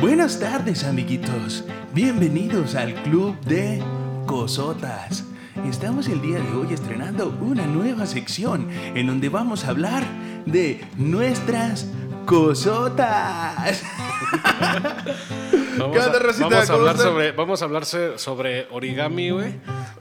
[0.00, 1.64] Buenas tardes, amiguitos.
[1.94, 3.82] Bienvenidos al Club de
[4.26, 5.24] Cosotas.
[5.66, 10.04] Estamos el día de hoy estrenando una nueva sección en donde vamos a hablar
[10.44, 11.90] de nuestras
[12.26, 13.82] cosotas.
[15.78, 16.48] Vamos, ¿Qué onda, a, Rosita?
[16.48, 19.54] vamos a ¿Cómo hablar sobre, vamos a hablar sobre origami, güey,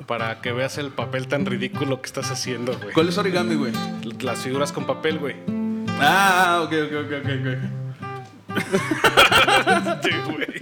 [0.07, 2.93] para que veas el papel tan ridículo que estás haciendo, güey.
[2.93, 3.73] ¿Cuál es origami, güey?
[4.21, 5.35] Las figuras con papel, güey.
[5.99, 7.84] Ah, ok, ok, ok, ok.
[10.01, 10.61] Sí, güey.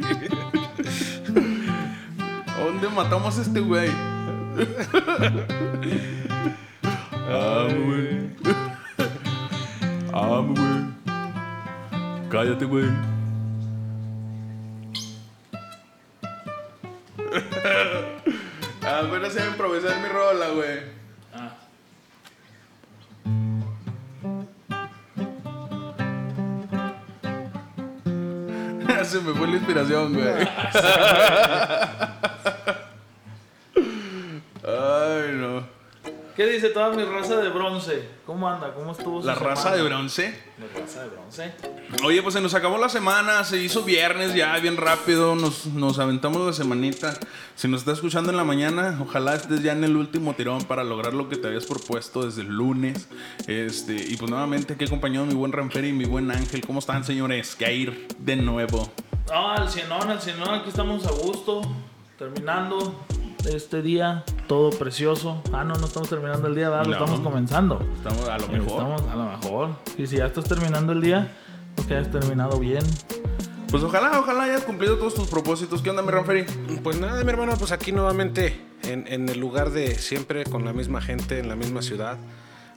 [2.57, 3.89] ¿Dónde matamos a este güey?
[7.29, 8.29] Ah, güey.
[10.13, 10.83] Ah, güey.
[12.29, 12.89] Cállate, güey.
[18.85, 20.79] Ah, bueno, sé improvisar mi rola, güey.
[29.13, 30.25] Se me fue la inspiración, güey.
[34.65, 35.63] Ay, no.
[36.35, 38.09] ¿Qué dice toda mi raza de bronce?
[38.25, 38.73] ¿Cómo anda?
[38.73, 40.35] ¿Cómo estuvo su La raza de bronce.
[40.57, 41.53] La raza de bronce.
[42.03, 45.99] Oye, pues se nos acabó la semana, se hizo viernes ya bien rápido, nos, nos
[45.99, 47.13] aventamos la semanita.
[47.53, 50.83] Si nos estás escuchando en la mañana, ojalá estés ya en el último tirón para
[50.83, 53.07] lograr lo que te habías propuesto desde el lunes.
[53.45, 56.65] Este, y pues nuevamente aquí acompañado mi buen Ramfer y mi buen Ángel.
[56.65, 57.55] ¿Cómo están, señores?
[57.55, 58.91] Que ir de nuevo.
[59.31, 61.61] Ah, al cienón, al cienón, aquí estamos a gusto,
[62.17, 63.05] terminando
[63.45, 65.41] este día, todo precioso.
[65.51, 66.85] Ah, no, no estamos terminando el día, ¿verdad?
[66.85, 66.93] No.
[66.93, 67.79] estamos comenzando.
[67.95, 68.71] Estamos a lo mejor.
[68.71, 69.69] Estamos a lo mejor.
[69.97, 71.31] Y si ya estás terminando el día,
[71.75, 72.83] pues que hayas terminado bien.
[73.69, 75.81] Pues ojalá, ojalá hayas cumplido todos tus propósitos.
[75.81, 76.45] ¿Qué onda, mi Ramferi?
[76.83, 80.73] Pues nada, mi hermano, pues aquí nuevamente, en, en el lugar de siempre, con la
[80.73, 82.17] misma gente, en la misma ciudad.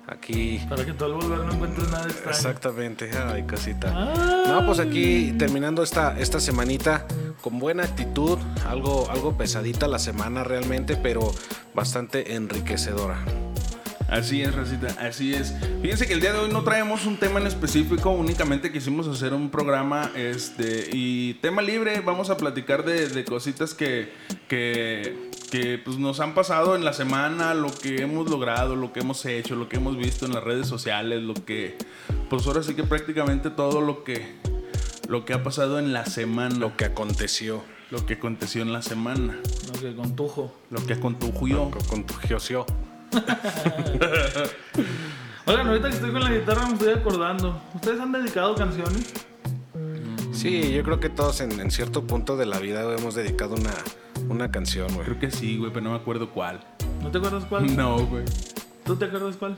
[0.08, 2.30] Aquí Para que tú al volver no encuentres nada extraño.
[2.30, 3.92] Exactamente, ay, cosita.
[3.92, 4.44] Ah.
[4.46, 7.06] No, pues aquí terminando esta, esta semanita
[7.40, 11.32] con buena actitud, algo, algo pesadita la semana realmente, pero
[11.74, 13.18] bastante enriquecedora.
[14.08, 15.54] Así es, Racita, así es.
[15.82, 19.34] Fíjense que el día de hoy no traemos un tema en específico, únicamente quisimos hacer
[19.34, 22.00] un programa este, y tema libre.
[22.00, 24.12] Vamos a platicar de, de cositas que,
[24.48, 29.00] que, que, pues, nos han pasado en la semana, lo que hemos logrado, lo que
[29.00, 31.76] hemos hecho, lo que hemos visto en las redes sociales, lo que,
[32.28, 34.34] pues ahora sí que prácticamente todo lo que,
[35.08, 38.82] lo que ha pasado en la semana, Lo que aconteció lo que aconteció en la
[38.82, 39.38] semana,
[39.72, 40.52] Lo que contujo.
[40.70, 42.66] lo que acontujo con tu geocio.
[45.46, 47.62] Oigan, ahorita que estoy con la guitarra me estoy acordando.
[47.74, 49.12] ¿Ustedes han dedicado canciones?
[50.32, 53.72] Sí, yo creo que todos en, en cierto punto de la vida hemos dedicado una,
[54.28, 55.04] una canción, güey.
[55.04, 56.60] Creo que sí, güey, pero no me acuerdo cuál.
[57.02, 57.76] ¿No te acuerdas cuál?
[57.76, 58.24] No, güey.
[58.84, 59.56] ¿Tú te acuerdas cuál?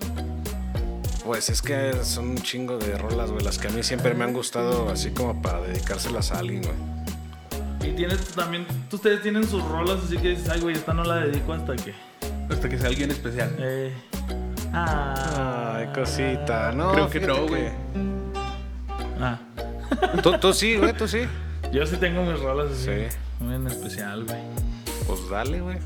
[1.24, 4.24] Pues es que son un chingo de rolas, güey, las que a mí siempre me
[4.24, 7.90] han gustado, así como para dedicárselas a alguien, güey.
[7.90, 11.16] Y tienes también, ustedes tienen sus rolas, así que dices, ay, güey, esta no la
[11.16, 11.94] dedico hasta que.
[12.50, 13.54] Hasta que sea alguien especial.
[13.58, 13.92] Eh.
[14.72, 15.76] Ah.
[15.78, 16.92] Ay, cosita, no.
[16.92, 17.68] Creo que no, güey.
[19.20, 19.38] Ah.
[20.22, 21.26] Tú, tú sí, güey, tú sí.
[21.72, 22.84] Yo sí tengo mis rolas así.
[22.84, 23.16] Sí.
[23.40, 24.40] Muy en especial, güey.
[25.06, 25.78] Pues dale, güey.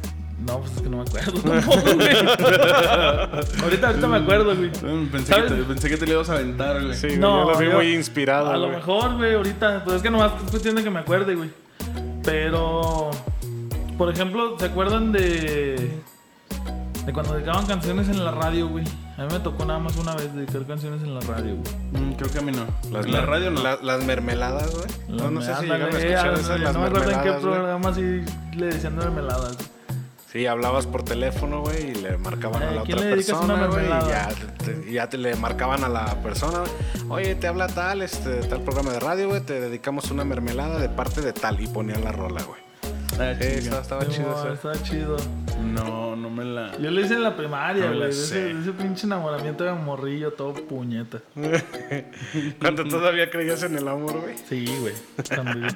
[0.47, 1.61] No, pues es que no me acuerdo güey.
[3.63, 4.71] ahorita, ahorita me acuerdo, güey.
[4.71, 6.97] Mm, Pensé que, te, pensé que te le ibas a aventar, güey.
[6.97, 8.51] Sí, güey, No, yo lo vi yo- muy inspirado.
[8.51, 9.85] A lo mejor, güey, ahorita.
[9.85, 11.51] Pues es que nomás es cuestión de que me acuerde, güey.
[12.25, 13.11] Pero.
[13.97, 16.01] Por ejemplo, ¿se acuerdan de.
[17.07, 18.85] De cuando dedicaban canciones en la radio, güey?
[19.19, 22.03] A mí me tocó nada más una vez dedicar canciones en la radio, güey.
[22.03, 22.65] Mm, creo que a mí no.
[22.91, 23.63] Las, la radio no.
[23.63, 24.87] la- las mermeladas, güey.
[25.09, 27.33] No, no sé si llegaron a escuchar ándale, esas, las No me acuerdo en qué
[27.41, 28.23] programa sí
[28.57, 29.57] le decían mermeladas.
[30.33, 33.37] Sí, hablabas por teléfono, güey, y le marcaban a Eh, la ¿quién otra le dedicas
[33.39, 34.29] persona, una güey, y ya, mermelada?
[34.65, 36.71] te, y ya te le marcaban a la persona, güey.
[37.27, 40.89] Oye, te habla tal, este, tal programa de radio, güey, te dedicamos una mermelada de
[40.89, 42.63] parte de tal, y ponían la rola, güey.
[43.13, 43.81] Sí, chinga.
[43.81, 44.53] estaba, estaba chido eso.
[44.55, 45.17] Estaba chido.
[45.63, 46.02] No
[46.33, 46.77] me la.
[46.79, 48.11] Yo lo hice en la primaria, No güey.
[48.11, 51.21] ese, ese pinche enamoramiento de morrillo, todo puñeta.
[52.61, 54.37] Cuando todavía creías en el amor, güey.
[54.49, 54.95] Sí, güey.
[55.35, 55.69] Cuando yo,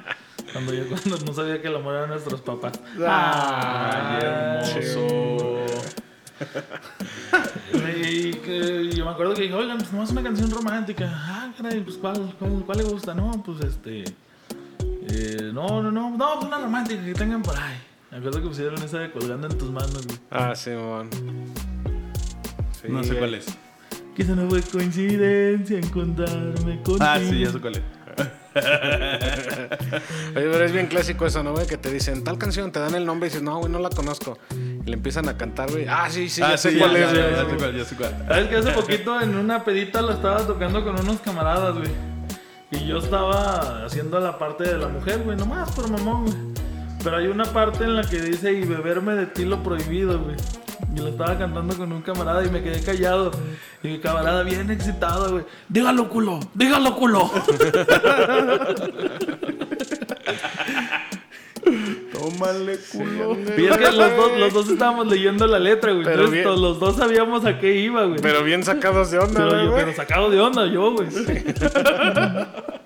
[0.53, 2.79] cuando yo cuando no sabía que el amor eran nuestros papás.
[3.07, 5.57] Ay, hermoso.
[7.99, 11.09] Y que yo me acuerdo que dije, oigan, pues nomás una canción romántica.
[11.11, 13.13] Ah, caray, pues ¿cuál, cuál, cuál le gusta?
[13.13, 14.03] No, pues este.
[15.09, 17.77] eh, no, no, no, no, pues una romántica que tengan por ahí.
[18.11, 20.17] Me acuerdo que pusieron esa de colgando en tus manos, güey.
[20.31, 21.09] Ah, Simón.
[22.81, 23.47] Sí, No sé cuál es.
[24.15, 26.97] Quizá no fue coincidencia encontrarme contigo.
[27.01, 27.81] Ah, sí, ya sé cuál es.
[30.35, 31.67] Oye, pero es bien clásico eso, ¿no, güey?
[31.67, 33.89] Que te dicen tal canción, te dan el nombre y dices, no, güey, no la
[33.89, 34.39] conozco.
[34.51, 35.85] Y le empiezan a cantar, güey.
[35.87, 38.25] Ah, sí, sí, ah, ya sé cuál ya, es, ya, sé cuál, ya sé cuál.
[38.27, 41.91] ¿Sabes que hace poquito en una pedita lo estaba tocando con unos camaradas, güey?
[42.71, 46.46] Y yo estaba haciendo la parte de la mujer, güey, nomás por mamón, güey.
[47.07, 50.35] Pero hay una parte en la que dice y beberme de ti lo prohibido, güey.
[50.93, 53.31] Y lo estaba cantando con un camarada y me quedé callado.
[53.81, 55.45] Y mi camarada bien excitado, güey.
[55.69, 57.31] Dígalo, culo, dígalo, culo.
[62.11, 63.37] Tómale, culo.
[63.57, 66.03] Y es que los dos, los dos estábamos leyendo la letra, güey.
[66.03, 66.61] Pero Entonces bien.
[66.61, 68.19] los dos sabíamos a qué iba, güey.
[68.21, 69.81] Pero bien sacados de onda, Pero, güey.
[69.85, 71.07] pero sacado de onda yo, güey.
[71.73, 72.47] Ah,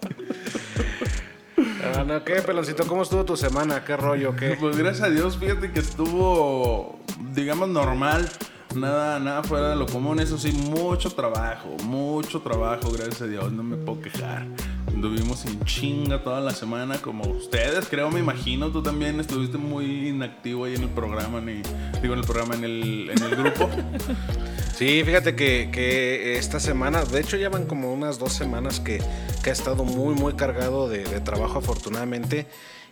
[2.06, 2.86] no, ¿Qué, peloncito?
[2.88, 3.83] ¿Cómo estuvo tu semana?
[3.83, 4.36] ¿Qué rollo?
[4.36, 4.56] ¿Qué?
[4.60, 7.00] Pues gracias a Dios, fíjate que estuvo,
[7.33, 8.30] digamos, normal.
[8.75, 10.19] Nada, nada fuera de lo común.
[10.19, 13.51] Eso sí, mucho trabajo, mucho trabajo, gracias a Dios.
[13.51, 14.48] No me puedo quejar.
[14.88, 18.69] Anduvimos en chinga toda la semana, como ustedes, creo, me imagino.
[18.72, 21.62] Tú también estuviste muy inactivo ahí en el programa, ni,
[22.01, 23.69] digo, en el programa, en el, en el grupo.
[24.81, 29.00] Sí, fíjate que, que esta semana, de hecho ya van como unas dos semanas que,
[29.44, 32.48] que ha estado muy, muy cargado de, de trabajo afortunadamente.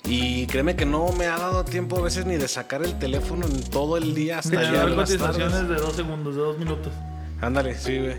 [0.06, 3.48] Y créeme que no me ha dado tiempo a veces ni de sacar el teléfono
[3.48, 5.68] en todo el día hasta ya las tardes.
[5.68, 6.94] de dos segundos, de dos minutos.
[7.42, 8.18] Ándale, sí, güey.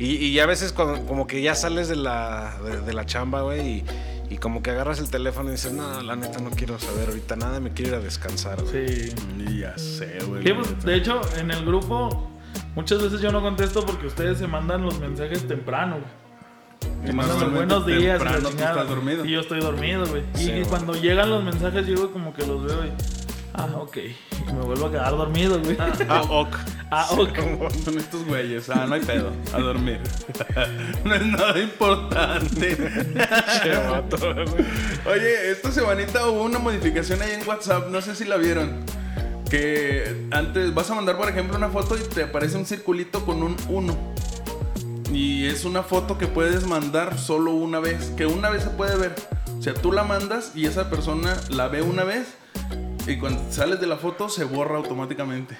[0.00, 3.06] Y, y ya a veces cuando- como que ya sales de la, de, de la
[3.06, 3.84] chamba, güey, y,
[4.30, 7.36] y como que agarras el teléfono y dices, no, la neta no quiero saber ahorita
[7.36, 9.10] nada, me quiero ir a descansar, güey.
[9.10, 9.14] Sí.
[9.48, 10.42] Y ya sé, güey.
[10.42, 12.31] Sí, pues, de hecho, en el grupo
[12.74, 16.22] muchas veces yo no contesto porque ustedes se mandan los mensajes temprano, güey.
[17.04, 18.70] Y Me mandan los buenos días y la temprano chingada.
[18.72, 19.24] estás dormido.
[19.24, 20.22] Y yo estoy dormido, güey.
[20.34, 20.64] Sí, y güey.
[20.64, 22.92] cuando llegan los mensajes, yo como que los veo y.
[23.54, 23.98] Ah, ok.
[23.98, 25.76] Y me vuelvo a quedar dormido, güey.
[26.08, 26.56] Ah, ok.
[26.90, 27.38] Ah, ok.
[27.84, 28.68] Son estos güeyes.
[28.70, 29.30] Ah, no hay pedo.
[29.52, 30.00] A dormir.
[31.04, 32.76] no es nada importante.
[33.62, 34.66] Che, vato, güey.
[35.06, 37.88] Oye, esta semanita hubo una modificación ahí en WhatsApp.
[37.88, 38.84] No sé si la vieron.
[39.52, 43.42] Que antes vas a mandar, por ejemplo, una foto y te aparece un circulito con
[43.42, 43.96] un 1.
[45.12, 48.12] Y es una foto que puedes mandar solo una vez.
[48.16, 49.14] Que una vez se puede ver.
[49.58, 52.28] O sea, tú la mandas y esa persona la ve una vez.
[53.06, 55.58] Y cuando sales de la foto se borra automáticamente.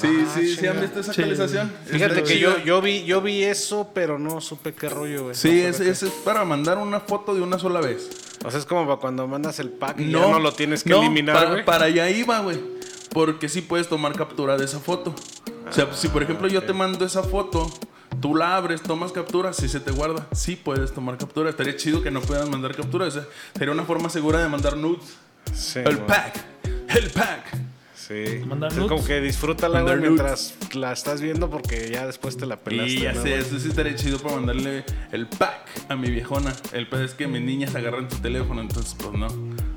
[0.00, 0.70] Sí, Ah, sí, sí, chinga.
[0.70, 1.20] han visto esa Sí.
[1.20, 1.72] actualización.
[1.86, 5.34] Fíjate que yo, yo vi, yo vi eso, pero no supe qué rollo, güey.
[5.34, 8.08] Sí, No es, es, es para mandar una foto de una sola vez.
[8.44, 10.90] O sea, es como para cuando mandas el pack y ya no lo tienes que
[10.90, 11.64] no, eliminar, para, güey.
[11.64, 12.78] para allá iba, güey.
[13.12, 15.14] Porque sí puedes tomar captura de esa foto.
[15.68, 17.70] O sea, si por ejemplo yo te mando esa foto,
[18.20, 21.50] tú la abres, tomas captura, si se te guarda, sí puedes tomar captura.
[21.50, 23.06] Estaría chido que no puedas mandar captura.
[23.06, 23.24] O sea,
[23.56, 25.16] sería una forma segura de mandar nudes.
[25.52, 26.44] Sí, el pack,
[26.96, 27.56] el pack.
[27.94, 28.40] Sí.
[28.44, 28.90] Mandar Es nudes.
[28.90, 32.92] como que disfrútala, güey, mientras la estás viendo porque ya después te la pelaste.
[32.92, 36.52] Y ya ¿no, sé, eso sí estaría chido para mandarle el pack a mi viejona.
[36.72, 39.28] El pedo es que mis niñas agarran su teléfono, entonces pues no,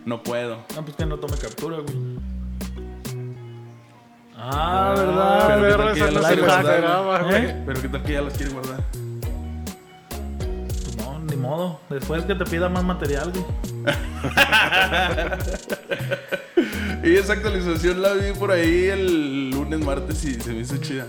[0.06, 0.66] no puedo.
[0.76, 1.96] Ah, pues que no tome captura, güey.
[4.46, 5.60] Ah, ¿verdad?
[5.62, 6.36] pero Pero qué tal que ya las ¿Eh?
[7.24, 7.66] güey.
[7.66, 8.84] Pero qué tal que ya las quiere guardar.
[10.84, 11.80] Pues no, ni modo.
[11.90, 13.46] Después que te pida más material, güey.
[17.04, 21.08] Y esa actualización la vi por ahí el lunes, martes y se me hizo chida.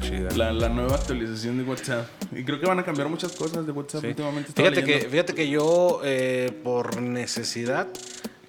[0.00, 0.30] Chida.
[0.36, 2.08] La, la nueva actualización de WhatsApp.
[2.32, 4.06] Y creo que van a cambiar muchas cosas de WhatsApp Sí.
[4.08, 4.50] últimamente.
[4.52, 7.86] Fíjate que, fíjate que yo, eh, por necesidad,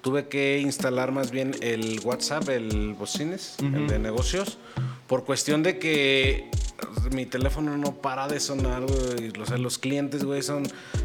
[0.08, 4.56] tuve que instalar más bien el WhatsApp, el Bocines, el de negocios,
[5.06, 6.48] por cuestión de que
[7.12, 9.30] mi teléfono no para de sonar, güey.
[9.38, 10.62] O sea, los clientes, güey, son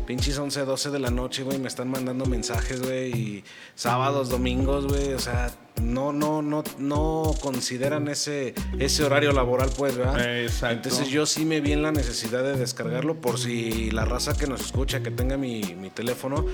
[0.08, 3.44] pinches 11, 12 de la noche, güey, me están mandando mensajes, güey, y
[3.76, 9.98] sábados, domingos, güey, o sea, no, no, no, no consideran ese, ese horario laboral, pues,
[9.98, 10.44] ¿verdad?
[10.44, 10.88] Exacto.
[10.88, 14.48] Entonces yo sí me vi en la necesidad de descargarlo por si la raza que
[14.48, 16.46] nos escucha, que tenga mi, mi teléfono,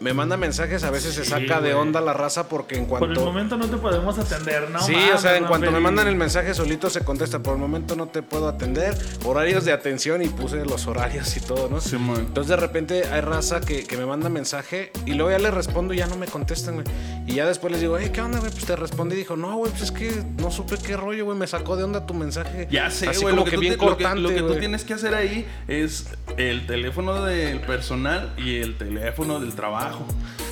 [0.00, 2.98] me manda mensajes, a veces se Sí, saca de onda la raza porque en Por
[3.02, 3.24] el cuanto...
[3.24, 4.80] momento no te podemos atender, ¿no?
[4.80, 7.40] Sí, mames, o sea, en cuanto me mandan el mensaje solito se contesta.
[7.40, 8.96] Por el momento no te puedo atender.
[9.24, 11.80] Horarios de atención y puse los horarios y todo, ¿no?
[11.80, 12.20] Simón.
[12.20, 15.94] Entonces de repente hay raza que, que me manda mensaje y luego ya le respondo
[15.94, 16.86] y ya no me contestan, güey.
[17.26, 18.50] Y ya después les digo, hey, ¿qué onda, güey?
[18.52, 21.36] Pues te respondí y dijo, no, güey, pues es que no supe qué rollo, güey.
[21.36, 22.68] Me sacó de onda tu mensaje.
[22.70, 23.34] Ya sé, Así güey.
[23.34, 25.46] como Lo que, bien te- lo que- cortante, lo que tú tienes que hacer ahí
[25.66, 29.87] es el teléfono del personal y el teléfono del trabajo.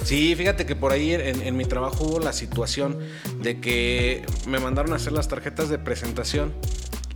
[0.04, 2.98] Sí, fíjate que por ahí en, en mi trabajo hubo la situación
[3.40, 6.52] de que me mandaron a hacer las tarjetas de presentación.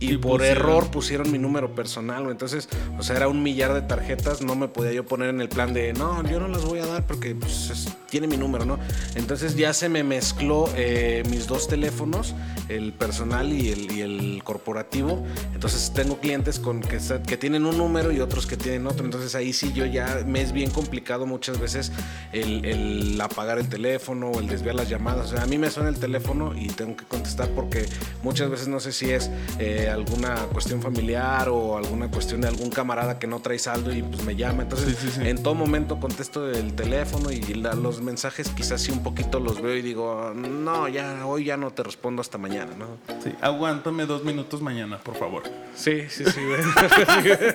[0.01, 2.31] Y, Y por pusieron- error pusieron mi número personal, güey.
[2.31, 2.67] Entonces,
[2.97, 4.41] o sea, era un millar de tarjetas.
[4.41, 6.85] No me podía yo poner en el plan de, no, yo no las voy a
[6.87, 8.77] dar porque pues, es- tiene mi número, ¿no?
[9.15, 12.33] Entonces ya se me mezcló eh, mis dos teléfonos,
[12.67, 15.23] el personal y el, y el corporativo.
[15.53, 19.05] Entonces tengo clientes con que, que tienen un número y otros que tienen otro.
[19.05, 21.91] Entonces ahí sí yo ya me es bien complicado muchas veces
[22.33, 25.27] el, el apagar el teléfono o el desviar las llamadas.
[25.31, 27.85] O sea, a mí me suena el teléfono y tengo que contestar porque
[28.23, 29.29] muchas veces no sé si es
[29.59, 34.01] eh, alguna cuestión familiar o alguna cuestión de algún camarada que no trae saldo y
[34.03, 34.63] pues me llama.
[34.63, 35.27] Entonces, Sí, sí, sí.
[35.27, 39.61] en todo momento contesto el teléfono y la- los mensajes quizás sí un poquito los
[39.61, 42.97] veo y digo, no, ya, hoy ya no te respondo hasta mañana, ¿no?
[43.23, 45.43] Sí, aguántame dos minutos mañana, por favor.
[45.75, 46.41] Sí, sí, sí.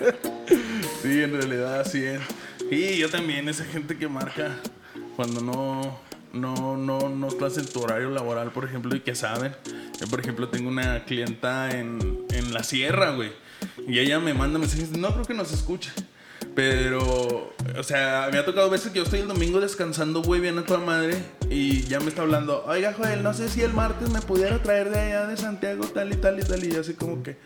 [1.02, 2.20] Sí, en realidad así es.
[2.70, 4.56] Y yo también, esa gente que marca
[5.14, 5.98] cuando no,
[6.32, 9.54] no, no, no estás en tu horario laboral, por ejemplo, y que saben.
[10.00, 13.32] Yo, por ejemplo, tengo una clienta en, en la sierra, güey.
[13.88, 15.90] Y ella me manda mensajes, no creo que nos escuche.
[16.56, 20.56] Pero, o sea, me ha tocado veces que yo estoy el domingo descansando, güey, bien
[20.58, 21.22] a toda madre.
[21.50, 24.88] Y ya me está hablando, oiga, Joel, no sé si el martes me pudiera traer
[24.88, 26.64] de allá de Santiago, tal y tal y tal.
[26.64, 27.36] Y así como que,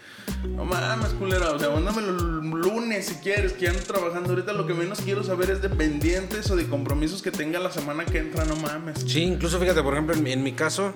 [0.48, 1.50] no mames, culera.
[1.50, 4.30] O sea, mándamelo el lunes si quieres, que ando trabajando.
[4.30, 7.72] Ahorita lo que menos quiero saber es de pendientes o de compromisos que tenga la
[7.72, 9.00] semana que entra, no mames.
[9.08, 10.94] Sí, incluso fíjate, por ejemplo, en, mi- en mi caso,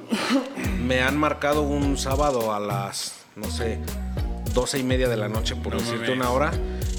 [0.87, 3.81] me han marcado un sábado a las, no sé,
[4.55, 6.17] doce y media de la noche, por No decirte mames.
[6.17, 6.53] una hora.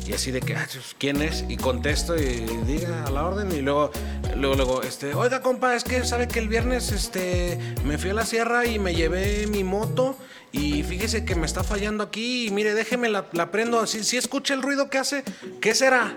[0.06, 0.68] Y así de que, ah,
[1.00, 1.46] ¿quién es?
[1.50, 3.52] Y contesto y diga a la orden.
[3.52, 3.92] Y luego,
[4.36, 8.14] luego, luego, este, oiga, compa, es que sabe que el viernes, este, me fui a
[8.14, 10.16] la sierra y me llevé mi moto.
[10.52, 12.48] Y fíjese que me está fallando aquí.
[12.48, 13.88] Y mire, déjeme la, la prendo.
[13.88, 15.24] Si, si escucha el ruido que hace,
[15.60, 16.16] ¿qué será?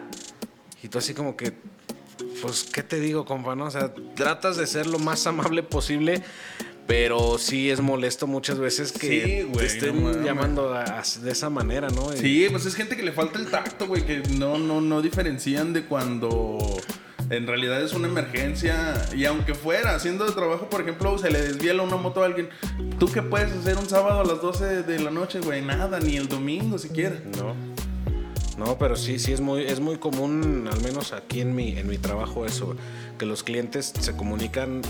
[0.82, 1.54] Y tú así como que,
[2.42, 3.56] pues, ¿qué te digo, compa?
[3.56, 3.64] No?
[3.64, 6.22] O sea, tratas de ser lo más amable posible,
[6.88, 11.30] pero sí es molesto muchas veces que Sí, te estén no llamando a- a- de
[11.30, 12.10] esa manera, ¿no?
[12.12, 15.72] Sí, pues es gente que le falta el tacto, güey, que no, no, no diferencian
[15.74, 16.58] de cuando
[17.30, 19.06] en realidad es una emergencia.
[19.14, 22.48] Y aunque fuera haciendo de trabajo, por ejemplo, se le desviela una moto a alguien,
[22.98, 25.60] ¿tú qué puedes hacer un sábado a las 12 de la noche, güey?
[25.60, 27.20] Nada, ni el domingo siquiera.
[27.36, 27.54] No.
[28.56, 31.86] No, pero sí, sí es muy, es muy común, al menos aquí en mi, en
[31.86, 32.74] mi trabajo, eso,
[33.18, 34.80] que los clientes se comunican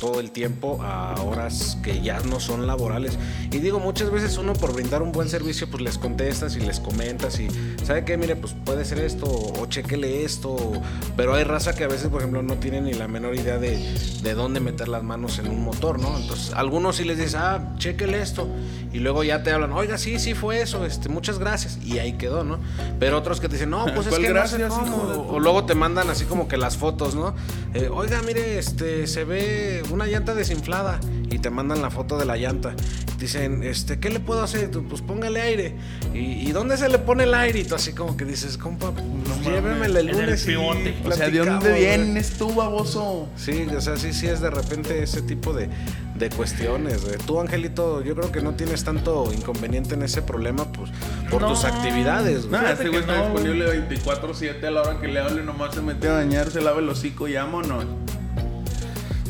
[0.00, 3.18] todo el tiempo a horas que ya no son laborales.
[3.52, 6.80] Y digo, muchas veces uno por brindar un buen servicio, pues les contestas y les
[6.80, 7.48] comentas y,
[7.84, 8.16] ¿sabe qué?
[8.16, 10.72] Mire, pues puede ser esto, o chequele esto,
[11.16, 13.76] pero hay raza que a veces, por ejemplo, no tiene ni la menor idea de,
[14.22, 16.16] de dónde meter las manos en un motor, ¿no?
[16.16, 18.48] Entonces, algunos sí les dices, ah, chequele esto,
[18.92, 22.14] y luego ya te hablan, oiga, sí, sí fue eso, este, muchas gracias, y ahí
[22.14, 22.58] quedó, ¿no?
[22.98, 25.26] Pero otros que te dicen, no, pues es ¿Cuál que no sé gracias, cómo.
[25.28, 27.34] o luego te mandan así como que las fotos, ¿no?
[27.74, 32.24] Eh, oiga, mire, este, se ve una llanta desinflada y te mandan la foto de
[32.24, 32.74] la llanta.
[33.18, 34.70] Dicen, este, ¿qué le puedo hacer?
[34.70, 35.74] Tú, Pues póngale aire.
[36.14, 36.18] ¿Y,
[36.48, 37.60] y dónde se le pone el aire?
[37.60, 39.04] Y tú así como que dices, compa, pues,
[39.44, 40.42] llévemela el En el lunes.
[40.44, 40.94] y pivote.
[41.04, 41.80] O sea, ¿de dónde platicamos, güey".
[41.80, 43.28] vienes tú, baboso?
[43.36, 45.68] Sí, o sea, sí, sí es de repente ese tipo de,
[46.14, 47.02] de cuestiones.
[47.26, 50.90] Tú, Angelito, yo creo que no tienes tanto inconveniente en ese problema pues,
[51.30, 51.68] por tus No.
[51.68, 52.46] actividades.
[52.46, 52.52] güey.
[52.52, 55.74] Nah, Fíjate este güey está no, disponible 24-7 a la hora que le hable, nomás
[55.74, 57.84] se mete a bañar, se lava el hocico y vámonos.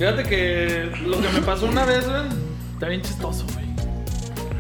[0.01, 2.23] Fíjate que lo que me pasó una vez, güey,
[2.73, 3.67] está bien chistoso, güey.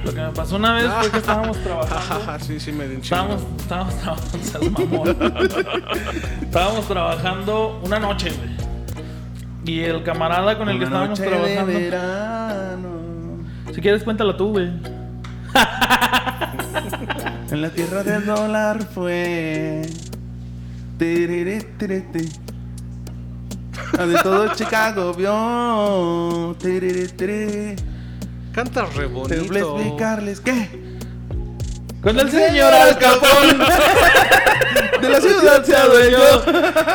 [0.04, 2.44] Lo que me pasó una vez fue que estábamos trabajando.
[2.44, 2.97] sí, sí, me di.
[2.97, 5.16] Estábamos, estábamos trabajando, seas mamón.
[6.42, 8.50] estábamos trabajando una noche, güey.
[9.64, 11.73] Y el camarada con el que estábamos noche trabajando.
[11.73, 12.88] de verano.
[13.75, 14.70] Si quieres, cuéntalo tú, güey.
[17.50, 19.82] En la tierra del dólar fue.
[20.99, 21.66] Tiriri.
[23.97, 26.56] Donde todo Chicago vio.
[26.59, 27.76] Tiriri, tiri.
[28.52, 29.76] Cantas re Te voy a bonito.
[29.78, 30.90] explicarles qué.
[32.02, 33.59] Con el señor Al Capón.
[35.00, 36.18] De la ciudad se adueñó.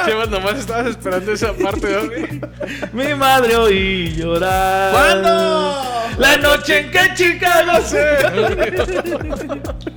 [0.05, 2.09] Llevas, nomás estabas esperando esa parte, ¿no?
[2.93, 4.91] Mi madre oí llorar.
[4.91, 5.83] ¿Cuándo?
[6.17, 8.17] La noche en que Chicago se.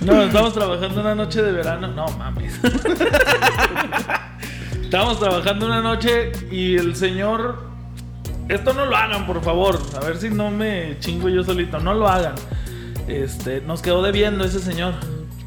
[0.00, 1.88] No, estamos trabajando una noche de verano.
[1.88, 2.52] No mames.
[4.94, 7.58] Estábamos trabajando una noche y el señor.
[8.48, 9.76] Esto no lo hagan, por favor.
[10.00, 11.80] A ver si no me chingo yo solito.
[11.80, 12.36] No lo hagan.
[13.08, 14.94] Este, nos quedó debiendo ese señor.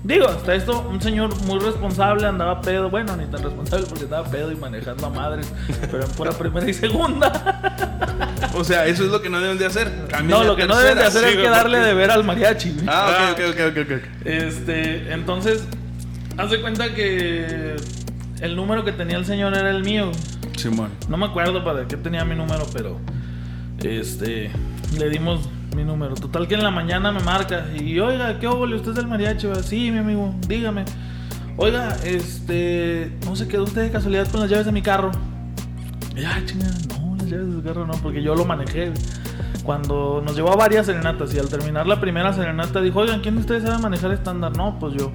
[0.03, 2.89] Digo, hasta esto, un señor muy responsable, andaba pedo.
[2.89, 5.49] Bueno, ni tan responsable porque estaba pedo y manejando a madres.
[5.89, 7.31] Pero en pura primera y segunda.
[8.53, 9.89] O sea, eso es lo que no deben de hacer.
[10.09, 12.11] Camina No, lo que no deben de hacer sí, es que darle porque- de ver
[12.11, 12.75] al mariachi.
[12.85, 14.25] Ah, ok, ok, ok, ok, ok.
[14.25, 15.63] Este, entonces,
[16.35, 17.77] haz de cuenta que
[18.41, 20.11] el número que tenía el señor era el mío.
[20.55, 20.91] Simón.
[21.09, 22.99] No me acuerdo para qué tenía mi número, pero
[23.83, 24.51] este,
[24.97, 26.15] le dimos mi número.
[26.15, 28.75] Total que en la mañana me marca y, oiga, ¿qué óvole?
[28.75, 29.47] ¿Usted es del mariachi?
[29.63, 30.85] Sí, mi amigo, dígame.
[31.57, 35.11] Oiga, este, no se quedó usted de casualidad con las llaves de mi carro.
[36.15, 38.91] Y, ah, chingada, no, las llaves de su carro no, porque yo lo manejé.
[39.63, 43.35] Cuando nos llevó a varias serenatas y al terminar la primera serenata dijo, oigan, ¿quién
[43.35, 44.55] de ustedes sabe manejar estándar?
[44.55, 45.11] No, pues yo.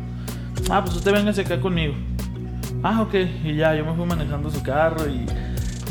[0.70, 1.94] Ah, pues usted véngase acá conmigo.
[2.82, 3.14] Ah, ok.
[3.44, 5.26] Y ya, yo me fui manejando su carro y,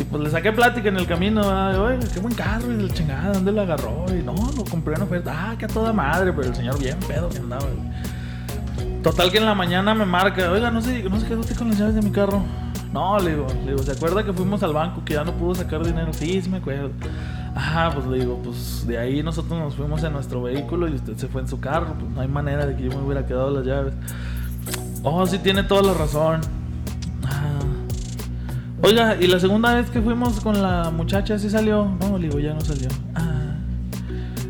[0.03, 1.79] pues le saqué plática en el camino, ¿verdad?
[1.79, 4.05] oye, qué buen carro, y la chingada, ¿dónde lo agarró?
[4.09, 5.31] Y no, lo compré en oferta.
[5.33, 7.65] Ah, que a toda madre, pero el señor bien pedo que andaba.
[9.03, 11.69] Total que en la mañana me marca, oiga, no sé, no se quedó usted con
[11.69, 12.43] las llaves de mi carro.
[12.93, 15.55] No, le digo, le digo, ¿se acuerda que fuimos al banco que ya no pudo
[15.55, 16.11] sacar dinero?
[16.11, 16.91] Sí, sí me acuerdo.
[17.55, 21.15] Ah, pues le digo, pues de ahí nosotros nos fuimos en nuestro vehículo y usted
[21.15, 21.95] se fue en su carro.
[21.97, 23.93] Pues no hay manera de que yo me hubiera quedado las llaves.
[25.03, 26.41] Oh, sí, tiene toda la razón.
[28.83, 31.85] Oiga, ¿y la segunda vez que fuimos con la muchacha sí salió?
[31.99, 32.87] No, le digo, ya no salió.
[33.15, 33.37] Ah.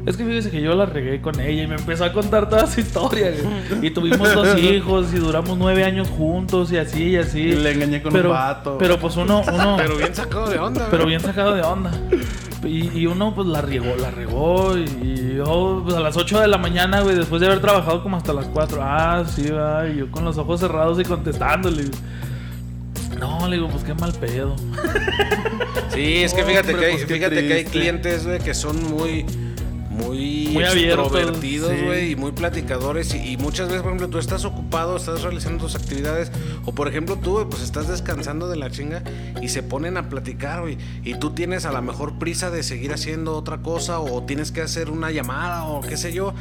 [0.05, 2.65] Es que fíjese que yo la regué con ella y me empezó a contar toda
[2.65, 3.31] su historia.
[3.31, 3.85] güey.
[3.85, 7.39] Y tuvimos dos hijos y duramos nueve años juntos y así y así.
[7.41, 8.77] Y le engañé con pero, un vato.
[8.79, 11.09] Pero pues uno, uno Pero bien sacado de onda, pero güey.
[11.17, 11.91] bien sacado de onda.
[12.63, 14.75] Y, y uno pues la regó, la regó.
[14.77, 18.01] Y, y yo pues, a las 8 de la mañana, güey, después de haber trabajado
[18.01, 18.79] como hasta las 4.
[18.81, 19.87] Ah, sí, va.
[19.87, 21.83] Y yo con los ojos cerrados y contestándole.
[23.41, 24.55] No, le digo, pues qué mal pedo.
[25.93, 27.71] Sí, es que fíjate Hombre, que hay, pues, qué fíjate que hay triste.
[27.71, 29.25] clientes, güey, que son muy
[29.89, 32.11] muy, Muy extrovertidos, sí.
[32.11, 33.13] y muy platicadores.
[33.13, 36.31] Y, y muchas veces, por ejemplo, tú estás ocupado, estás realizando tus actividades,
[36.65, 39.03] o por ejemplo, tú, pues estás descansando de la chinga
[39.41, 40.77] y se ponen a platicar, güey.
[41.03, 44.61] Y tú tienes a la mejor prisa de seguir haciendo otra cosa, o tienes que
[44.61, 46.33] hacer una llamada, o qué sé yo.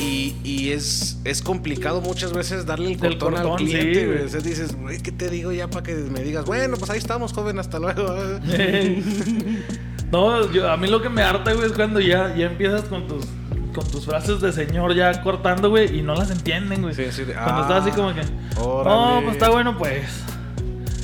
[0.00, 4.24] Y, y es, es complicado muchas veces darle el cortón, al cortón, sí, cliente, güey.
[4.24, 6.46] O sea, dices, güey, ¿qué te digo ya para que me digas?
[6.46, 8.02] Bueno, pues ahí estamos, joven, hasta luego.
[10.10, 13.06] no, yo, a mí lo que me harta, güey, es cuando ya, ya empiezas con
[13.06, 13.26] tus
[13.74, 16.94] con tus frases de señor ya cortando, güey, y no las entienden, güey.
[16.94, 18.22] Sí, así de, Cuando ah, estás así como que,
[18.58, 18.96] órale.
[18.96, 20.24] no, pues está bueno, pues.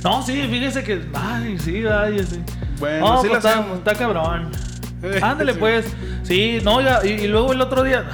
[0.02, 2.42] No, sí, fíjese que, ay, sí, ay, así.
[2.78, 4.50] Bueno, no, sí pues está, está cabrón.
[5.22, 5.86] Ándale, pues.
[6.22, 8.04] Sí, no, ya, y, y luego el otro día,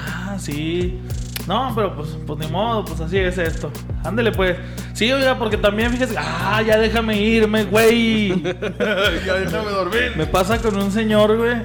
[0.42, 1.00] sí.
[1.46, 3.70] No, pero pues, pues ni modo, pues así es esto.
[4.04, 4.56] Ándale, pues.
[4.92, 8.42] Sí, oiga, porque también fíjese, ah, ya déjame irme, güey.
[9.26, 10.12] ya déjame dormir.
[10.16, 11.56] Me pasa con un señor, güey,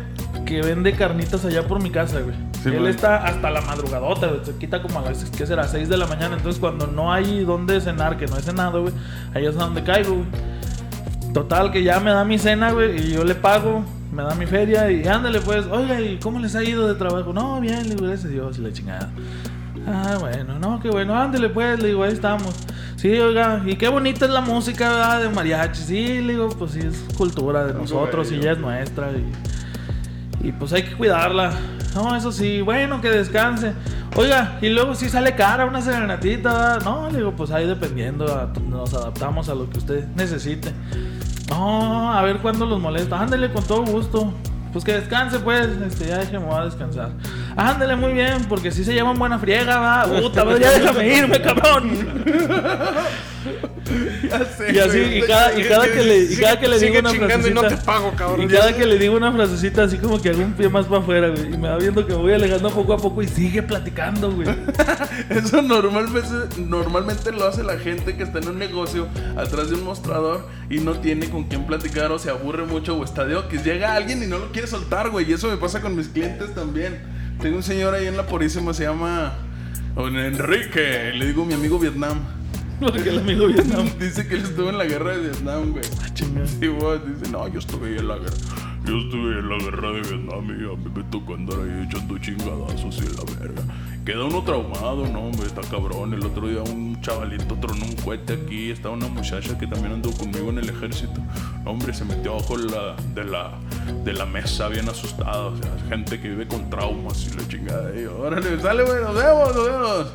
[0.46, 2.36] que vende carnitas allá por mi casa, güey.
[2.63, 2.89] Sí, Él güey.
[2.89, 4.39] está hasta la madrugadota, güey.
[4.43, 5.67] Se quita como a las, ¿qué será?
[5.67, 6.38] 6 de la mañana.
[6.38, 8.93] Entonces, cuando no hay donde cenar, que no he cenado, güey,
[9.36, 10.27] ahí es donde caigo, güey.
[11.34, 14.46] Total, que ya me da mi cena, güey, y yo le pago, me da mi
[14.46, 17.34] feria, y ándale, pues, oiga, ¿y cómo les ha ido de trabajo?
[17.34, 19.10] No, bien, le digo, gracias a Dios, y la chingada.
[19.88, 22.54] Ah, bueno, no, qué bueno, ándale, pues, le digo, ahí estamos.
[22.98, 25.22] Sí, oiga, y qué bonita es la música, ¿verdad?
[25.22, 25.82] De mariachi.
[25.82, 29.12] Sí, le digo, pues sí, es cultura de nosotros y ya es nuestra.
[29.12, 31.52] Y, y pues hay que cuidarla.
[31.93, 33.74] No, eso sí, bueno, que descanse.
[34.15, 36.82] Oiga, y luego si sale cara una serenatita, ¿verdad?
[36.84, 40.74] No, le digo, pues ahí dependiendo, nos adaptamos a lo que usted necesite.
[41.49, 43.19] No, a ver cuándo los molesta.
[43.19, 44.33] Ándele con todo gusto.
[44.73, 45.67] Pues que descanse, pues.
[45.86, 47.12] Este, ya déjeme voy a descansar.
[47.55, 50.03] Ándele muy bien, porque si se llaman buena friega, va.
[50.05, 51.89] Puta, ya déjame irme, cabrón.
[54.45, 57.00] Sé, Y así, y cada, y cada que le, y cada que le Sigue digo
[57.00, 57.91] una chingando y no te frasecita.
[57.91, 58.41] pago, cabrón.
[58.43, 61.02] Y cada que le digo una frasecita así como que hago un pie más para
[61.02, 61.54] afuera, güey.
[61.54, 64.47] Y me va viendo que me voy alejando poco a poco y sigue platicando, güey.
[65.30, 69.84] Eso normalmente, normalmente lo hace la gente que está en un negocio atrás de un
[69.84, 73.58] mostrador y no tiene con quién platicar o se aburre mucho o está de que
[73.60, 75.30] llega alguien y no lo quiere soltar, güey.
[75.30, 77.00] Y eso me pasa con mis clientes también.
[77.41, 79.34] Tengo un señor ahí en la Purísima, se llama
[79.95, 81.12] Don Enrique.
[81.13, 82.17] Le digo mi amigo Vietnam.
[82.79, 83.87] Porque el amigo Vietnam.
[83.99, 85.85] Dice que él estuvo en la guerra de Vietnam, güey.
[86.01, 86.47] Ah, chingada.
[86.47, 88.37] Sí, güey, dice, no, yo estuve ahí en la guerra.
[88.85, 92.17] Yo estuve en la guerra de Vietnam y a mí me tocó andar ahí echando
[92.19, 93.63] chingadazos y la verga.
[94.05, 96.13] Queda uno traumado, no, hombre, está cabrón.
[96.13, 98.71] El otro día un chavalito tronó un cohete aquí.
[98.71, 101.19] Está una muchacha que también andó conmigo en el ejército.
[101.65, 103.51] No, hombre, se metió abajo la, de, la,
[104.05, 105.47] de la mesa bien asustada.
[105.47, 107.93] O sea, gente que vive con traumas y la chingada.
[107.93, 110.07] Y yo, órale, sale, güey, nos vemos, nos vemos.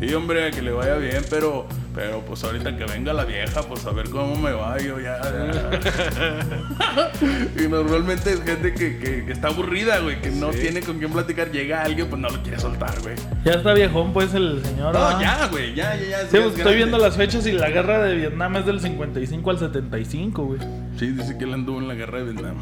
[0.00, 1.66] Sí, hombre, que le vaya bien, pero,
[1.98, 4.78] pero pues ahorita que venga la vieja, pues a ver cómo me va.
[4.78, 5.20] Yo ya.
[5.20, 7.10] ya.
[7.64, 11.10] y normalmente es gente que, que, que está aburrida, güey, que no tiene con quién
[11.10, 11.50] platicar.
[11.50, 13.16] Llega alguien, pues no lo quiere soltar, güey.
[13.44, 14.94] Ya está viejón, pues, el señor.
[14.94, 15.20] No, ¿verdad?
[15.20, 16.20] ya, güey, ya, ya, ya.
[16.20, 16.76] Sí, ya pues, es estoy grande.
[16.76, 20.60] viendo las fechas y la guerra de Vietnam es del 55 al 75, güey.
[21.00, 22.58] Sí, dice que él anduvo en la guerra de Vietnam.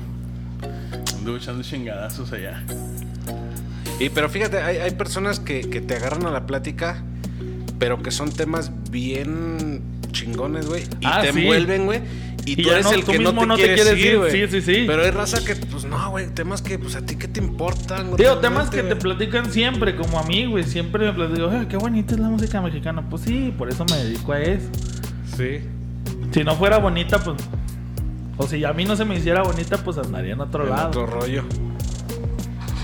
[1.19, 2.65] Anduvo echando chingadazos allá.
[4.01, 7.05] Y pero fíjate, hay, hay personas que, que te agarran a la plática,
[7.79, 9.81] pero que son temas bien
[10.13, 10.83] chingones, güey.
[11.01, 11.41] Y Ah, te sí.
[11.41, 12.01] envuelven, güey.
[12.47, 14.19] Y, Y tú eres no- el tú que no te, no te quieres, quieres ir,
[14.19, 14.31] güey.
[14.31, 14.85] Sí, sí, sí.
[14.87, 18.07] Pero hay raza que, pues no, güey, temas que, pues a ti qué te importan.
[18.11, 18.19] güey?
[18.23, 20.63] Digo, temas que te platican siempre, como a mí, güey.
[20.63, 23.03] Siempre me platico, "Ay, qué bonita es la música mexicana.
[23.11, 24.69] Pues sí, por eso me dedico a eso.
[25.37, 25.59] Sí.
[26.31, 27.37] Si no fuera bonita, pues.
[28.37, 30.89] O si a mí no se me hiciera bonita, pues andaría en otro En lado.
[30.89, 31.43] otro rollo.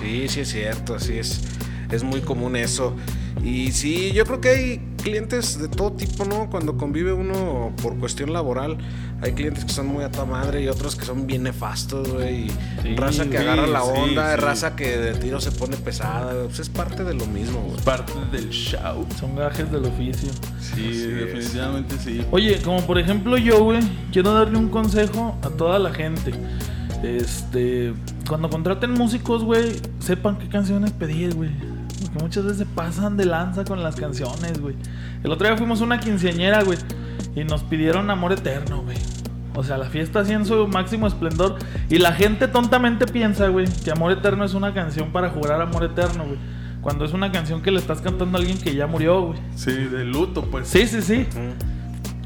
[0.00, 1.42] Sí, sí es cierto, así es.
[1.90, 2.96] Es muy común eso.
[3.42, 6.48] Y sí, yo creo que hay clientes de todo tipo, ¿no?
[6.48, 8.78] Cuando convive uno por cuestión laboral,
[9.20, 12.48] hay clientes que son muy a tu madre y otros que son bien nefastos, güey.
[12.82, 14.40] Sí, raza que agarra la onda, sí.
[14.40, 16.46] raza que de tiro se pone pesada, güey.
[16.46, 17.80] Pues es parte de lo mismo, güey.
[17.80, 19.04] Parte del show.
[19.18, 20.30] Son gajes del oficio.
[20.60, 21.16] Sí, Así es.
[21.16, 22.24] definitivamente sí.
[22.30, 23.80] Oye, como por ejemplo yo, güey,
[24.12, 26.32] quiero darle un consejo a toda la gente.
[27.02, 27.92] Este,
[28.28, 31.50] cuando contraten músicos, güey, sepan qué canciones pedir, güey.
[32.12, 34.76] Porque muchas veces se pasan de lanza con las canciones, güey.
[35.24, 36.78] El otro día fuimos a una quinceañera, güey,
[37.34, 38.98] y nos pidieron Amor Eterno, güey.
[39.54, 41.56] O sea, la fiesta así en su máximo esplendor.
[41.88, 45.84] Y la gente tontamente piensa, güey, que Amor Eterno es una canción para jurar Amor
[45.84, 46.38] Eterno, güey.
[46.80, 49.38] Cuando es una canción que le estás cantando a alguien que ya murió, güey.
[49.54, 50.68] Sí, de luto, pues.
[50.68, 51.26] Sí, sí, sí.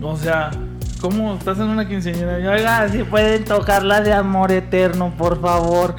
[0.01, 0.51] O sea,
[1.01, 2.37] ¿cómo estás en una quinceañera?
[2.37, 5.96] Oiga, si pueden tocar la de amor eterno, por favor.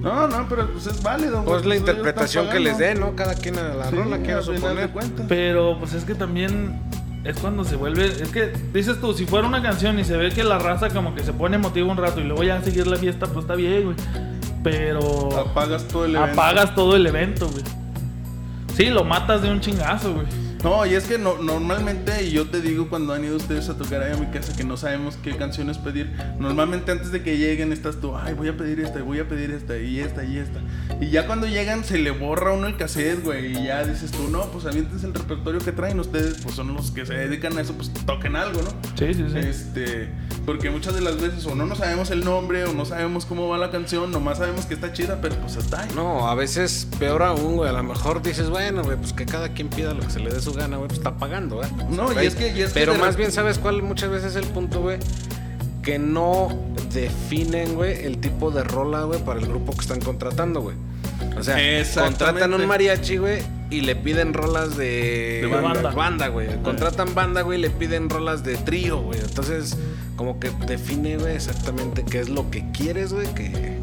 [0.00, 1.42] No, no, pero pues es válido.
[1.44, 3.16] Pues la ellos interpretación que les dé, ¿no?
[3.16, 4.90] Cada quien a la Sí, rola quiera suponer.
[4.90, 5.26] cuentas.
[5.28, 6.80] Pero pues es que también
[7.24, 8.06] es cuando se vuelve.
[8.06, 11.14] Es que dices tú, si fuera una canción y se ve que la raza como
[11.14, 13.54] que se pone emotiva un rato y luego ya a seguir la fiesta, pues está
[13.56, 13.96] bien, güey.
[14.62, 16.32] Pero Apagas todo el evento.
[16.40, 17.64] apagas todo el evento, güey.
[18.76, 20.26] Sí, lo matas de un chingazo, güey.
[20.62, 23.76] No, y es que no, normalmente, y yo te digo cuando han ido ustedes a
[23.76, 27.38] tocar ahí a mi casa que no sabemos qué canciones pedir, normalmente antes de que
[27.38, 30.38] lleguen estás tú, ay, voy a pedir esta, voy a pedir esta, y esta, y
[30.38, 30.60] esta.
[31.00, 34.10] Y ya cuando llegan se le borra a uno el cassette, güey, y ya dices
[34.10, 37.56] tú, no, pues avientes el repertorio que traen ustedes, pues son los que se dedican
[37.56, 38.70] a eso, pues toquen algo, ¿no?
[38.96, 39.38] Sí, sí, sí.
[39.38, 40.10] Este,
[40.44, 43.48] porque muchas de las veces o no nos sabemos el nombre o no sabemos cómo
[43.48, 45.90] va la canción, nomás sabemos que está chida, pero pues está ahí.
[45.94, 47.68] No, a veces peor aún, güey.
[47.68, 50.30] A lo mejor dices, bueno, güey, pues que cada quien pida lo que se le
[50.30, 51.68] dé su gana, güey, pues está pagando, güey.
[51.90, 54.44] No, y es que- y es que Pero más bien, ¿sabes cuál muchas veces es
[54.44, 54.98] el punto, güey?
[55.82, 56.48] Que no
[56.92, 60.76] definen, güey, el tipo de rola, güey, para el grupo que están contratando, güey.
[61.38, 61.56] O sea,
[62.04, 65.90] contratan un mariachi, güey, y le piden rolas de, De banda.
[65.92, 66.48] banda, güey.
[66.62, 69.20] Contratan banda, güey, y le piden rolas de trío, güey.
[69.20, 69.76] Entonces,
[70.16, 73.78] como que define, güey, exactamente qué es lo que quieres, güey, que,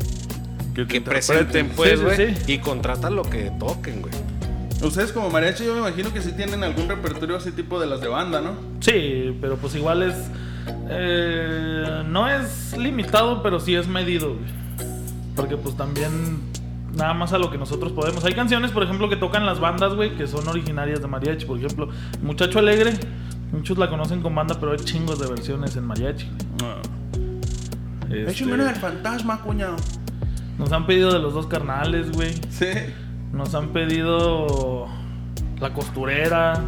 [0.87, 2.35] que presenten, pues, Sí, sí, güey.
[2.35, 2.53] sí.
[2.53, 4.13] Y contrata lo que toquen, güey.
[4.83, 8.01] Ustedes como mariachi yo me imagino que sí tienen algún repertorio así tipo de las
[8.01, 8.51] de banda, ¿no?
[8.81, 10.15] Sí, pero pues igual es.
[10.89, 14.45] eh, no es limitado, pero sí es medido, güey.
[15.35, 16.39] Porque pues también.
[16.95, 18.23] Nada más a lo que nosotros podemos.
[18.23, 21.45] Hay canciones, por ejemplo, que tocan las bandas, güey, que son originarias de mariachi.
[21.45, 21.89] Por ejemplo,
[22.21, 22.93] Muchacho Alegre.
[23.51, 26.29] Muchos la conocen con banda, pero hay chingos de versiones en mariachi.
[26.59, 28.21] güey.
[28.21, 29.75] Este, Échame una del fantasma, cuñado.
[30.57, 32.33] nos han pedido de los dos carnales, güey.
[32.49, 32.67] Sí.
[33.35, 34.87] Nos han pedido
[35.59, 36.63] la costurera.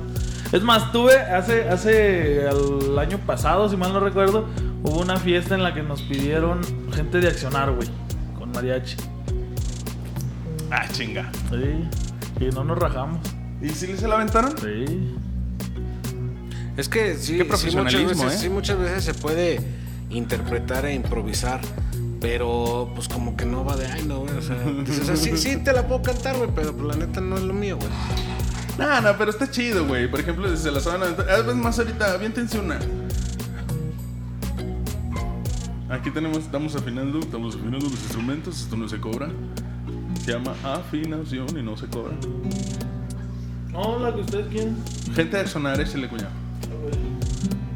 [0.52, 4.46] Es más, tuve hace, hace el año pasado, si mal no recuerdo,
[4.84, 6.62] hubo una fiesta en la que nos pidieron
[6.94, 7.90] gente de accionar, güey,
[8.38, 8.98] con mariachi.
[10.70, 11.32] Ah, chinga.
[11.50, 13.20] Sí, y no nos rajamos.
[13.62, 14.54] ¿Y si se la aventaron?
[14.58, 15.16] Sí.
[16.76, 18.44] Es que sí, Qué sí, profesionalismo, muchas veces, ¿eh?
[18.44, 19.60] sí, muchas veces se puede
[20.10, 21.62] interpretar e improvisar.
[22.20, 24.36] Pero pues como que no va de ay no, güey.
[24.36, 27.38] O sea, dices así, sí, te la puedo cantar, güey, pero pues, la neta no
[27.38, 27.90] es lo mío, güey.
[28.78, 30.10] No, no, pero está chido, güey.
[30.10, 31.28] Por ejemplo, si se la saben aventar.
[31.30, 32.80] Es más, ahorita, aviéntense una.
[35.90, 38.62] Aquí tenemos, estamos afinando, estamos afinando los instrumentos.
[38.62, 39.30] Esto no se cobra.
[40.24, 42.14] Se llama afinación y no se cobra.
[43.72, 44.76] No, la que ustedes quieren.
[45.14, 46.32] Gente de sonar, échale cuñado.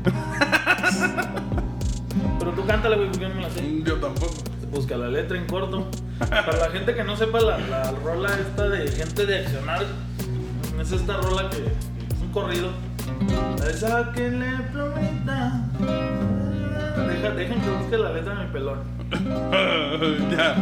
[2.61, 3.81] Tú cántala, güey, porque yo no me la sé.
[3.83, 4.33] Yo tampoco.
[4.71, 5.87] Busca la letra en corto.
[6.19, 9.83] Para la gente que no sepa la, la rola esta de gente de accionar,
[10.79, 12.69] es esta rola que, que es un corrido.
[13.57, 15.63] La de sáquenle plumita.
[17.07, 18.79] Deja, dejen que busque la letra en el pelón.
[20.31, 20.55] ya.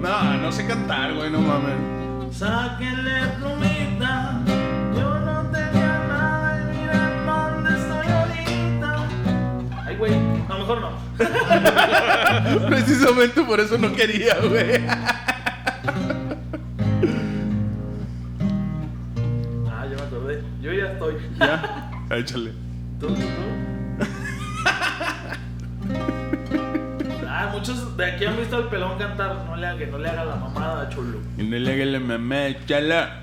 [0.00, 2.34] No, no sé cantar, güey, no mames.
[2.34, 3.83] Sáquenle plumita.
[10.64, 10.90] Mejor no.
[12.68, 14.80] Precisamente por eso no quería, güey.
[19.70, 20.42] Ah, ya me acordé.
[20.62, 21.14] Yo ya estoy.
[21.38, 22.52] Ya, échale.
[23.00, 23.24] ¿Tú, tú, tú?
[27.36, 29.44] Ah, muchos de aquí han visto al pelón cantar.
[29.44, 31.18] No le haga, no le haga la mamada, chulo.
[31.36, 33.22] Y no le hagas la mamá, échala.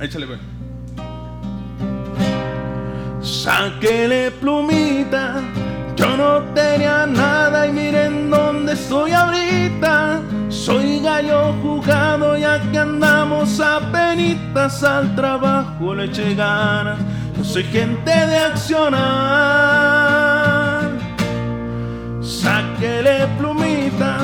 [0.00, 0.38] Échale, güey.
[3.22, 5.42] Sáquele plumita,
[5.94, 10.22] yo no tenía nada y miren dónde estoy ahorita.
[10.48, 16.98] Soy gallo jugado ya que andamos a penitas al trabajo le eché ganas.
[17.36, 19.00] Yo soy gente de accionar.
[22.22, 24.18] Sáquele plumita,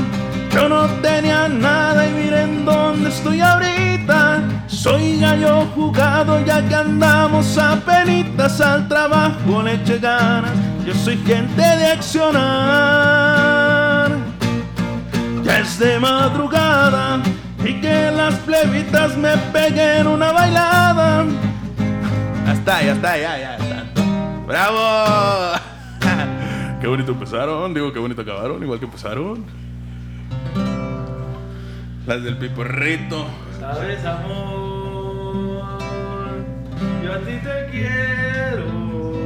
[0.55, 3.76] yo no tenía nada y miren dónde estoy ahorita.
[4.87, 10.01] Soy gallo jugado ya que andamos a penitas al trabajo le eche.
[10.87, 12.37] Yo soy gente de accionar.
[15.43, 17.21] Ya es de madrugada
[17.65, 21.25] y que las plebitas me peguen una bailada.
[22.45, 23.87] Ya está, ya ya, ya está.
[24.47, 25.59] ¡Bravo!
[26.81, 29.45] qué bonito empezaron, digo, qué bonito acabaron, igual que empezaron.
[32.07, 33.27] Las del piporrito.
[33.59, 34.66] Sabes, amor,
[37.17, 38.65] a ti te quiero.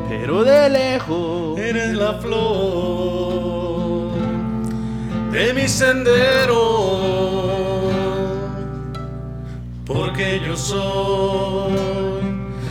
[0.08, 1.58] Pero de lejos.
[1.58, 4.10] Eres la flor
[5.32, 6.60] de mi sendero.
[9.86, 11.72] Porque yo soy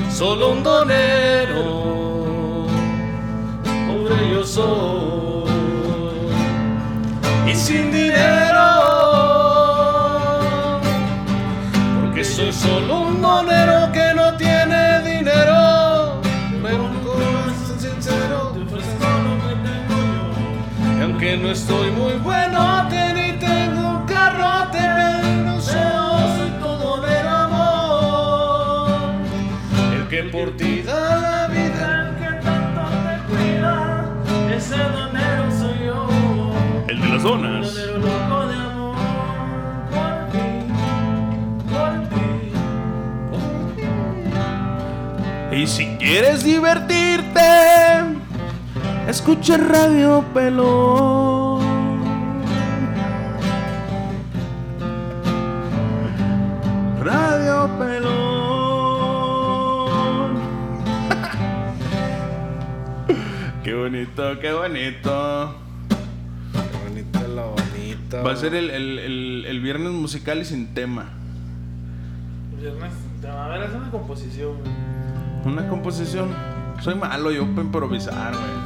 [0.10, 1.63] solo un donero.
[3.88, 4.98] Pobre yo soy.
[21.30, 28.89] Aunque no estoy muy bueno, ni tengo un carrote, pero soy todo del amor.
[29.94, 32.10] El que por ti da la vida.
[32.10, 34.10] El que tanto te cuida,
[34.58, 36.08] ese donero soy yo.
[36.88, 37.76] El de las zonas.
[37.76, 38.96] Donero loco de amor.
[39.92, 40.48] Por ti,
[43.30, 43.70] por
[45.52, 45.58] ti.
[45.62, 48.09] Y si quieres divertirte,
[49.07, 51.59] escucha Radio Pelón.
[57.01, 58.09] Radio Pelón.
[63.63, 65.55] qué bonito, qué bonito.
[66.53, 68.21] Qué bonita la bonita.
[68.21, 71.05] Va a ser el, el- el- el viernes musical y sin tema.
[72.59, 72.93] Viernes,
[73.27, 74.71] a ver, es una composición, güey.
[75.45, 76.29] Una composición.
[76.81, 78.59] Soy malo yo para improvisar, güey.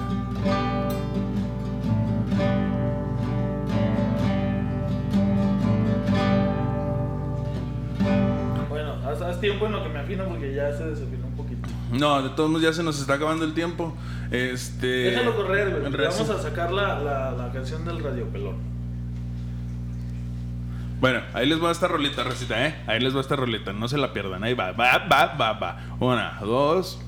[10.22, 11.68] Porque ya se desafinó un poquito.
[11.92, 13.96] No, de todos modos ya se nos está acabando el tiempo.
[14.32, 14.88] Este.
[14.88, 15.92] Déjalo correr, güey.
[15.92, 18.74] Vamos a sacar la, la, la canción del Radio Pelón.
[21.00, 22.76] Bueno, ahí les va esta rolita, recita, ¿eh?
[22.88, 24.44] Ahí les va esta rolita, no se la pierdan.
[24.44, 25.78] Ahí va, va, va, va, va.
[26.00, 27.02] Una, dos.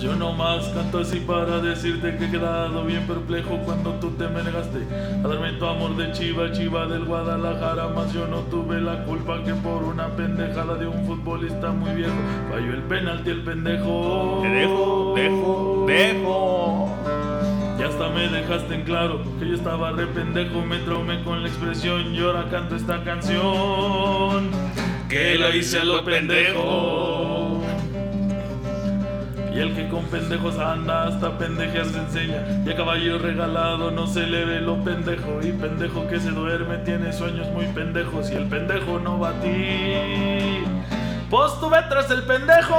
[0.00, 4.44] Yo nomás canto así para decirte que he quedado bien perplejo cuando tú te me
[4.44, 4.78] negaste
[5.24, 7.88] a darme tu amor de chiva, chiva del Guadalajara.
[7.88, 12.14] Más yo no tuve la culpa que por una pendejada de un futbolista muy viejo
[12.48, 14.38] falló el penalti el pendejo.
[14.42, 16.96] Te dejo, dejo, dejo.
[17.80, 21.48] Y hasta me dejaste en claro que yo estaba re pendejo, me traumé con la
[21.48, 24.50] expresión y ahora canto esta canción.
[25.08, 27.17] Que la hice a lo pendejo.
[29.54, 32.44] Y el que con pendejos anda hasta pendejear se enseña.
[32.64, 35.40] Y a caballo regalado no se le ve lo pendejo.
[35.42, 38.30] Y pendejo que se duerme tiene sueños muy pendejos.
[38.30, 40.64] Y el pendejo no va a ti.
[41.30, 42.76] Pues tú ve tras el pendejo.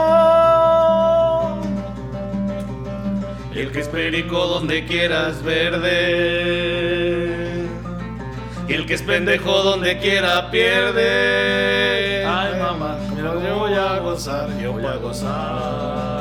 [3.53, 7.39] El que es perico donde quieras verde.
[8.69, 12.23] Y el que es pendejo donde quiera pierde.
[12.25, 16.18] Ay, mamá, mira, yo voy a gozar, yo voy a gozar.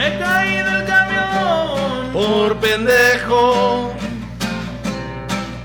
[0.00, 2.10] Me caí del camión.
[2.14, 3.92] Por pendejo.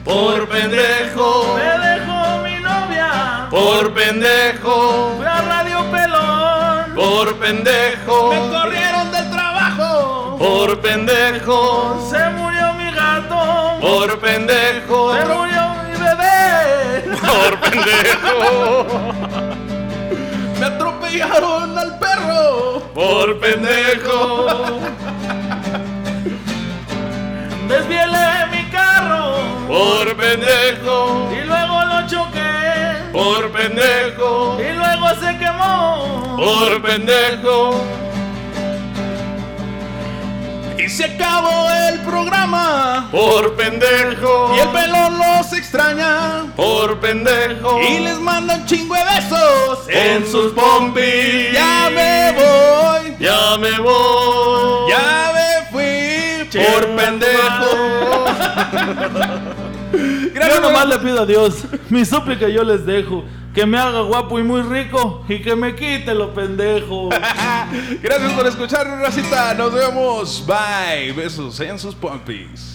[0.04, 1.56] Por pendejo.
[1.56, 3.48] Me dejó mi novia.
[3.50, 5.14] Por pendejo.
[5.16, 6.96] Fui a Radio Pelón.
[6.96, 8.34] Por pendejo.
[8.34, 10.36] Me corrieron del trabajo.
[10.38, 12.10] Por pendejo.
[12.12, 13.78] Se murió mi gato.
[13.80, 15.16] Por pendejo.
[15.16, 17.18] Se murió mi bebé.
[17.22, 18.86] Por pendejo.
[20.60, 22.82] Me atropellaron al perro.
[22.94, 24.15] Por pendejo.
[36.46, 37.84] Por pendejo.
[40.78, 43.10] Y se acabó el programa.
[43.12, 44.54] Por pendejo.
[44.56, 46.46] Y el pelón los extraña.
[46.56, 47.82] Por pendejo.
[47.82, 49.80] Y les manda un chingo de besos.
[49.90, 51.52] en sus pompis.
[51.52, 53.16] Ya me voy.
[53.20, 54.92] Ya me voy.
[54.92, 56.48] Ya me fui.
[56.64, 57.72] Por pendejo.
[59.96, 63.24] Yo nomás le pido a Dios, mi súplica yo les dejo.
[63.54, 67.08] que me haga guapo y muy rico y que me quite lo pendejo.
[68.02, 69.54] Gracias por escuchar, racita.
[69.54, 70.46] Nos vemos.
[70.46, 71.14] Bye.
[71.14, 72.75] Besos en sus pompis.